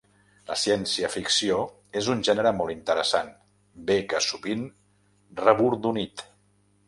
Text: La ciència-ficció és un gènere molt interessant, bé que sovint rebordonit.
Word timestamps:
La 0.51 0.55
ciència-ficció 0.59 1.57
és 2.01 2.07
un 2.13 2.23
gènere 2.29 2.53
molt 2.61 2.73
interessant, 2.77 3.29
bé 3.91 3.99
que 4.13 4.21
sovint 4.29 4.63
rebordonit. 5.45 6.25